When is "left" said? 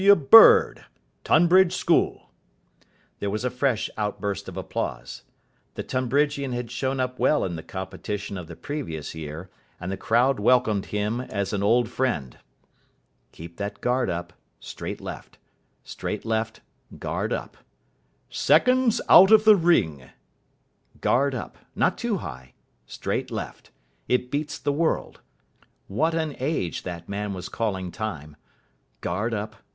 15.01-15.37, 16.25-16.61, 23.29-23.69